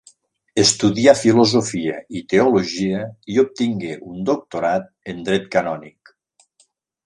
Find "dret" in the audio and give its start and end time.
5.31-5.49